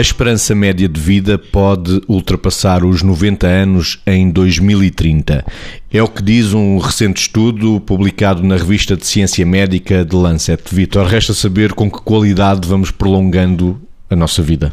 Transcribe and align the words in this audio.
A 0.00 0.08
esperança 0.10 0.54
média 0.54 0.88
de 0.88 0.98
vida 0.98 1.36
pode 1.36 2.00
ultrapassar 2.08 2.86
os 2.86 3.02
90 3.02 3.46
anos 3.46 4.00
em 4.06 4.30
2030. 4.30 5.44
É 5.92 6.02
o 6.02 6.08
que 6.08 6.22
diz 6.22 6.54
um 6.54 6.78
recente 6.78 7.20
estudo 7.20 7.78
publicado 7.80 8.42
na 8.42 8.56
revista 8.56 8.96
de 8.96 9.06
Ciência 9.06 9.44
Médica 9.44 10.02
de 10.02 10.16
Lancet. 10.16 10.62
Vitor, 10.72 11.06
resta 11.06 11.34
saber 11.34 11.74
com 11.74 11.90
que 11.90 12.00
qualidade 12.00 12.66
vamos 12.66 12.90
prolongando 12.90 13.78
a 14.08 14.16
nossa 14.16 14.42
vida 14.42 14.72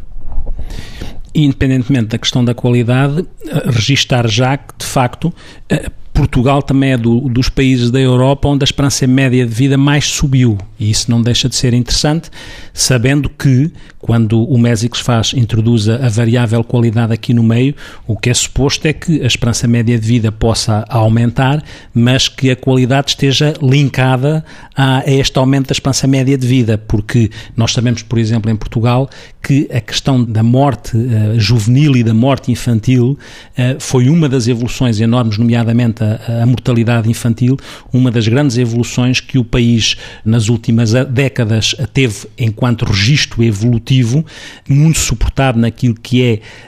independentemente 1.36 2.08
da 2.08 2.18
questão 2.18 2.44
da 2.44 2.56
qualidade, 2.56 3.24
eh, 3.46 3.70
registar 3.70 4.28
já 4.28 4.58
que, 4.58 4.74
de 4.80 4.86
facto, 4.86 5.32
eh, 5.70 5.92
Portugal 6.18 6.64
também 6.64 6.94
é 6.94 6.98
do, 6.98 7.30
dos 7.30 7.48
países 7.48 7.92
da 7.92 8.00
Europa 8.00 8.48
onde 8.48 8.64
a 8.64 8.66
esperança 8.66 9.06
média 9.06 9.46
de 9.46 9.54
vida 9.54 9.78
mais 9.78 10.06
subiu. 10.06 10.58
E 10.80 10.90
isso 10.90 11.12
não 11.12 11.22
deixa 11.22 11.48
de 11.48 11.56
ser 11.56 11.76
interessante, 11.76 12.32
sabendo 12.74 13.30
que, 13.30 13.72
quando 14.00 14.44
o 14.44 14.58
Mésicles 14.58 15.02
faz, 15.02 15.34
introduz 15.36 15.88
a 15.88 16.10
variável 16.10 16.64
qualidade 16.64 17.14
aqui 17.14 17.36
no 17.36 17.44
meio, 17.44 17.76
o 18.08 18.18
que 18.18 18.32
é 18.32 18.34
suposto 18.34 18.88
é 18.88 18.94
que 18.94 19.22
a 19.22 19.28
esperança 19.28 19.68
média 19.68 19.98
de 19.98 20.08
vida 20.08 20.32
possa 20.32 20.86
aumentar, 20.90 21.64
mas 21.94 22.28
que 22.28 22.50
a 22.50 22.56
qualidade 22.56 23.10
esteja 23.10 23.54
linkada 23.62 24.44
a, 24.76 25.00
a 25.00 25.12
este 25.12 25.38
aumento 25.38 25.68
da 25.68 25.74
esperança 25.74 26.08
média 26.08 26.36
de 26.36 26.48
vida, 26.48 26.80
porque 26.80 27.30
nós 27.56 27.74
sabemos, 27.74 28.02
por 28.02 28.18
exemplo, 28.18 28.50
em 28.50 28.56
Portugal, 28.56 29.08
que 29.42 29.68
a 29.72 29.80
questão 29.80 30.24
da 30.24 30.44
morte 30.44 30.98
uh, 30.98 31.40
juvenil 31.40 31.96
e 31.96 32.04
da 32.04 32.14
morte 32.14 32.52
infantil 32.52 33.18
uh, 33.58 33.80
foi 33.80 34.10
uma 34.10 34.28
das 34.28 34.48
evoluções 34.48 35.00
enormes, 35.00 35.38
nomeadamente 35.38 36.04
a, 36.28 36.44
a, 36.44 36.46
mortalidade 36.46 37.10
infantil, 37.10 37.58
uma 37.92 38.12
das 38.12 38.28
grandes 38.28 38.58
evoluções 38.58 39.20
que 39.20 39.38
o 39.38 39.44
país 39.44 39.96
nas 40.24 40.50
últimas 40.50 40.94
décadas 41.10 41.76
teve 41.94 42.28
enquanto 42.38 42.86
registro 42.86 43.44
evolutivo, 43.44 44.26
muito 44.68 45.00
suportado 45.00 45.60
naquilo 45.60 45.96
que 45.96 46.24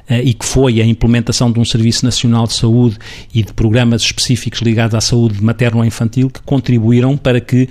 é 0.10 0.22
e 0.22 0.34
que 0.34 0.46
foi 0.46 0.82
a 0.82 0.86
implementação 0.86 1.52
de 1.52 1.60
um 1.60 1.66
Serviço 1.66 2.06
Nacional 2.06 2.48
de 2.48 2.54
Saúde 2.54 2.98
e 3.34 3.44
de 3.44 3.54
programas 3.54 4.02
específicos 4.02 4.62
ligados 4.62 4.96
à 4.96 5.02
saúde 5.02 5.44
materno-infantil 5.44 6.30
que 6.30 6.42
contribuíram 6.42 7.16
para 7.18 7.40
que 7.40 7.68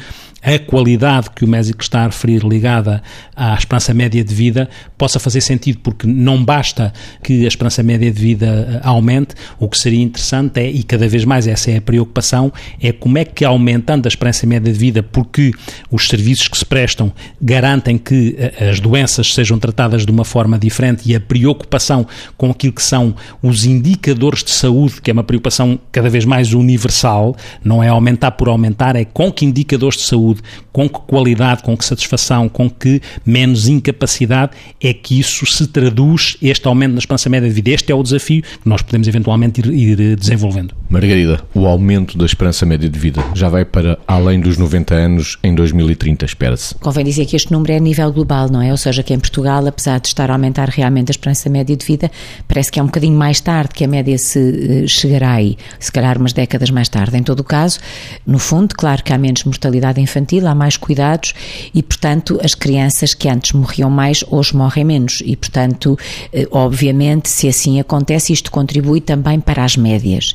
a 0.54 0.58
qualidade 0.58 1.28
que 1.30 1.44
o 1.44 1.48
Mésico 1.48 1.82
está 1.82 2.00
a 2.00 2.06
referir 2.06 2.42
ligada 2.42 3.02
à 3.36 3.54
esperança 3.54 3.92
média 3.92 4.24
de 4.24 4.34
vida 4.34 4.68
possa 4.96 5.18
fazer 5.18 5.40
sentido, 5.40 5.78
porque 5.82 6.06
não 6.06 6.42
basta 6.42 6.92
que 7.22 7.44
a 7.44 7.48
esperança 7.48 7.82
média 7.82 8.10
de 8.10 8.20
vida 8.20 8.46
eh, 8.46 8.80
aumente, 8.82 9.34
o 9.58 9.68
que 9.68 9.78
seria 9.78 10.02
interessante 10.02 10.60
é, 10.60 10.70
e 10.70 10.82
cada 10.82 11.06
vez 11.06 11.24
mais 11.24 11.46
essa 11.46 11.70
é 11.70 11.76
a 11.76 11.80
preocupação, 11.80 12.52
é 12.80 12.92
como 12.92 13.18
é 13.18 13.24
que 13.24 13.44
aumentando 13.44 14.06
a 14.06 14.08
esperança 14.08 14.46
média 14.46 14.72
de 14.72 14.78
vida, 14.78 15.02
porque 15.02 15.52
os 15.90 16.08
serviços 16.08 16.48
que 16.48 16.56
se 16.56 16.64
prestam 16.64 17.12
garantem 17.40 17.98
que 17.98 18.34
eh, 18.38 18.70
as 18.70 18.80
doenças 18.80 19.34
sejam 19.34 19.58
tratadas 19.58 20.06
de 20.06 20.10
uma 20.10 20.24
forma 20.24 20.58
diferente 20.58 21.02
e 21.04 21.14
a 21.14 21.20
preocupação 21.20 22.06
com 22.36 22.50
aquilo 22.50 22.72
que 22.72 22.82
são 22.82 23.14
os 23.42 23.64
indicadores 23.64 24.42
de 24.42 24.50
saúde, 24.50 25.00
que 25.02 25.10
é 25.10 25.12
uma 25.12 25.24
preocupação 25.24 25.78
cada 25.92 26.08
vez 26.08 26.24
mais 26.24 26.54
universal, 26.54 27.36
não 27.62 27.82
é 27.82 27.88
aumentar 27.88 28.32
por 28.32 28.48
aumentar, 28.48 28.96
é 28.96 29.04
com 29.04 29.30
que 29.30 29.44
indicadores 29.44 29.98
de 29.98 30.04
saúde 30.04 30.37
saúde, 30.38 30.42
com 30.72 30.88
que 30.88 31.00
qualidade, 31.00 31.62
com 31.62 31.76
que 31.76 31.84
satisfação, 31.84 32.48
com 32.48 32.70
que 32.70 33.00
menos 33.24 33.68
incapacidade 33.68 34.52
é 34.80 34.92
que 34.92 35.18
isso 35.18 35.46
se 35.46 35.66
traduz, 35.66 36.36
este 36.40 36.66
aumento 36.66 36.92
na 36.92 36.98
esperança 36.98 37.28
média 37.28 37.48
de 37.48 37.54
vida. 37.54 37.70
Este 37.70 37.92
é 37.92 37.94
o 37.94 38.02
desafio 38.02 38.42
que 38.42 38.68
nós 38.68 38.82
podemos 38.82 39.08
eventualmente 39.08 39.60
ir, 39.60 39.98
ir 40.00 40.16
desenvolvendo. 40.16 40.74
Margarida, 40.90 41.42
o 41.54 41.66
aumento 41.66 42.16
da 42.16 42.24
esperança 42.24 42.64
média 42.64 42.88
de 42.88 42.98
vida 42.98 43.22
já 43.34 43.50
vai 43.50 43.62
para 43.62 43.98
além 44.06 44.40
dos 44.40 44.56
90 44.56 44.94
anos 44.94 45.38
em 45.42 45.54
2030, 45.54 46.24
espera-se. 46.24 46.74
Convém 46.76 47.04
dizer 47.04 47.26
que 47.26 47.36
este 47.36 47.52
número 47.52 47.72
é 47.72 47.76
a 47.76 47.80
nível 47.80 48.10
global, 48.10 48.48
não 48.48 48.62
é? 48.62 48.70
Ou 48.70 48.76
seja, 48.78 49.02
que 49.02 49.12
em 49.12 49.18
Portugal, 49.18 49.66
apesar 49.66 50.00
de 50.00 50.08
estar 50.08 50.30
a 50.30 50.32
aumentar 50.32 50.70
realmente 50.70 51.10
a 51.10 51.12
esperança 51.12 51.50
média 51.50 51.76
de 51.76 51.84
vida, 51.84 52.10
parece 52.48 52.72
que 52.72 52.80
é 52.80 52.82
um 52.82 52.86
bocadinho 52.86 53.18
mais 53.18 53.38
tarde 53.38 53.74
que 53.74 53.84
a 53.84 53.88
média 53.88 54.16
se 54.16 54.38
eh, 54.38 54.86
chegará 54.86 55.32
aí, 55.32 55.58
se 55.78 55.92
calhar 55.92 56.16
umas 56.16 56.32
décadas 56.32 56.70
mais 56.70 56.88
tarde. 56.88 57.18
Em 57.18 57.22
todo 57.22 57.40
o 57.40 57.44
caso, 57.44 57.80
no 58.26 58.38
fundo, 58.38 58.74
claro 58.74 59.04
que 59.04 59.12
há 59.12 59.18
menos 59.18 59.44
mortalidade 59.44 60.00
infantil 60.00 60.46
há 60.46 60.54
mais 60.54 60.78
cuidados 60.78 61.34
e, 61.74 61.82
portanto, 61.82 62.40
as 62.42 62.54
crianças 62.54 63.12
que 63.12 63.28
antes 63.28 63.52
morriam 63.52 63.90
mais, 63.90 64.24
hoje 64.30 64.56
morrem 64.56 64.86
menos. 64.86 65.22
E, 65.22 65.36
portanto, 65.36 65.98
eh, 66.32 66.48
obviamente, 66.50 67.28
se 67.28 67.46
assim 67.46 67.78
acontece, 67.78 68.32
isto 68.32 68.50
contribui 68.50 69.02
também 69.02 69.38
para 69.38 69.62
as 69.62 69.76
médias. 69.76 70.34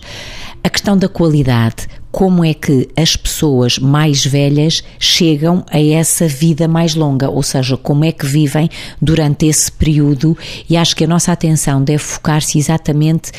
A 0.64 0.70
questão 0.70 0.98
da 0.98 1.10
qualidade, 1.10 1.88
como 2.14 2.46
é 2.46 2.54
que 2.54 2.88
as 2.96 3.16
pessoas 3.16 3.80
mais 3.80 4.24
velhas 4.24 4.84
chegam 5.00 5.66
a 5.72 5.82
essa 5.82 6.28
vida 6.28 6.68
mais 6.68 6.94
longa, 6.94 7.28
ou 7.28 7.42
seja, 7.42 7.76
como 7.76 8.06
é 8.06 8.12
que 8.12 8.28
vivem 8.28 8.70
durante 9.02 9.48
esse 9.48 9.72
período, 9.72 10.38
e 10.70 10.78
acho 10.78 10.96
que 10.96 11.06
a 11.06 11.08
nossa 11.08 11.32
atenção 11.32 11.84
deve 11.84 11.98
focar-se 11.98 12.60
exatamente 12.60 13.32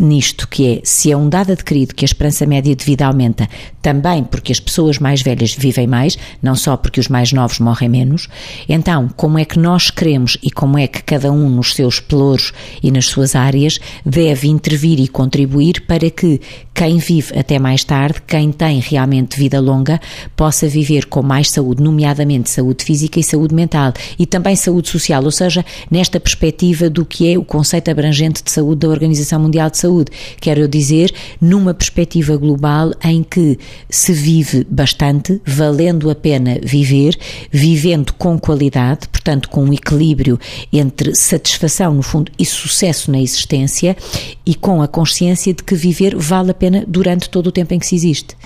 nisto, 0.00 0.48
que 0.48 0.66
é, 0.66 0.80
se 0.82 1.12
é 1.12 1.16
um 1.16 1.28
dado 1.28 1.52
adquirido 1.52 1.94
que 1.94 2.04
a 2.04 2.08
esperança 2.08 2.44
média 2.44 2.74
de 2.74 2.84
vida 2.84 3.06
aumenta, 3.06 3.48
também 3.80 4.24
porque 4.24 4.50
as 4.50 4.58
pessoas 4.58 4.98
mais 4.98 5.22
velhas 5.22 5.54
vivem 5.54 5.86
mais, 5.86 6.18
não 6.42 6.56
só 6.56 6.76
porque 6.76 6.98
os 6.98 7.06
mais 7.06 7.32
novos 7.32 7.60
morrem 7.60 7.88
menos, 7.88 8.28
então, 8.68 9.08
como 9.16 9.38
é 9.38 9.44
que 9.44 9.56
nós 9.56 9.88
queremos 9.88 10.36
e 10.42 10.50
como 10.50 10.76
é 10.76 10.88
que 10.88 11.00
cada 11.00 11.30
um 11.30 11.48
nos 11.48 11.76
seus 11.76 12.00
pelouros 12.00 12.52
e 12.82 12.90
nas 12.90 13.06
suas 13.06 13.36
áreas 13.36 13.78
deve 14.04 14.48
intervir 14.48 14.98
e 14.98 15.06
contribuir 15.06 15.82
para 15.82 16.10
que 16.10 16.40
quem 16.74 16.98
vive 16.98 17.38
até 17.38 17.60
mais 17.60 17.84
tarde 17.84 18.15
quem 18.22 18.52
tem 18.52 18.80
realmente 18.80 19.38
vida 19.38 19.60
longa 19.60 20.00
possa 20.34 20.68
viver 20.68 21.06
com 21.06 21.22
mais 21.22 21.50
saúde, 21.50 21.82
nomeadamente 21.82 22.50
saúde 22.50 22.84
física 22.84 23.18
e 23.18 23.24
saúde 23.24 23.54
mental 23.54 23.92
e 24.18 24.26
também 24.26 24.56
saúde 24.56 24.88
social, 24.88 25.24
ou 25.24 25.30
seja, 25.30 25.64
nesta 25.90 26.18
perspectiva 26.18 26.88
do 26.88 27.04
que 27.04 27.32
é 27.32 27.38
o 27.38 27.44
conceito 27.44 27.90
abrangente 27.90 28.42
de 28.42 28.50
saúde 28.50 28.80
da 28.80 28.88
Organização 28.88 29.40
Mundial 29.40 29.70
de 29.70 29.78
Saúde. 29.78 30.10
Quero 30.40 30.66
dizer, 30.68 31.12
numa 31.40 31.74
perspectiva 31.74 32.36
global 32.36 32.92
em 33.02 33.22
que 33.22 33.58
se 33.88 34.12
vive 34.12 34.66
bastante, 34.68 35.40
valendo 35.44 36.10
a 36.10 36.14
pena 36.14 36.58
viver, 36.62 37.16
vivendo 37.50 38.12
com 38.14 38.38
qualidade, 38.38 39.08
portanto, 39.08 39.48
com 39.48 39.64
um 39.64 39.72
equilíbrio 39.72 40.38
entre 40.72 41.14
satisfação, 41.14 41.94
no 41.94 42.02
fundo, 42.02 42.30
e 42.38 42.44
sucesso 42.44 43.10
na 43.10 43.20
existência 43.20 43.96
e 44.44 44.54
com 44.54 44.80
a 44.82 44.88
consciência 44.88 45.52
de 45.52 45.62
que 45.62 45.74
viver 45.74 46.16
vale 46.16 46.50
a 46.50 46.54
pena 46.54 46.84
durante 46.86 47.28
todo 47.28 47.48
o 47.48 47.52
tempo 47.52 47.74
em 47.74 47.78
que 47.78 47.86
se 47.86 47.94
existe 47.94 48.05
existe. 48.06 48.36